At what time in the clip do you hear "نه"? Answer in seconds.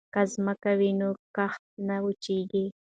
1.87-1.95